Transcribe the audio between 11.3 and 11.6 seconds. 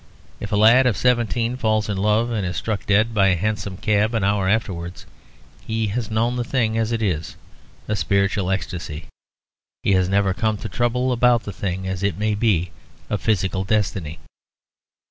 the